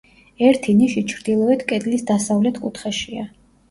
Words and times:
ერთი 0.47 0.73
ნიში 0.79 1.03
ჩრდილოეთ 1.13 1.69
კედლის 1.75 2.09
დასავლეთ 2.11 2.63
კუთხეშია. 2.67 3.33